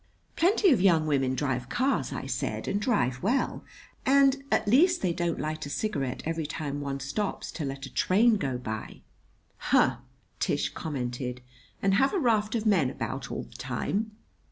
"Plenty 0.35 0.71
of 0.71 0.81
young 0.81 1.05
women 1.05 1.35
drive 1.35 1.69
cars," 1.69 2.11
I 2.11 2.25
said, 2.25 2.67
"and 2.67 2.81
drive 2.81 3.21
well. 3.21 3.63
And, 4.03 4.43
at 4.51 4.67
least, 4.67 5.03
they 5.03 5.13
don't 5.13 5.39
light 5.39 5.63
a 5.67 5.69
cigarette 5.69 6.23
every 6.25 6.47
time 6.47 6.81
one 6.81 6.99
stops 6.99 7.51
to 7.51 7.65
let 7.65 7.85
a 7.85 7.93
train 7.93 8.37
go 8.37 8.57
by." 8.57 9.01
"Huh!" 9.57 9.97
Tish 10.39 10.69
commented. 10.73 11.41
"And 11.83 11.93
have 11.93 12.15
a 12.15 12.19
raft 12.19 12.55
of 12.55 12.65
men 12.65 12.89
about 12.89 13.29
all 13.29 13.43
the 13.43 13.57
time!" 13.57 14.17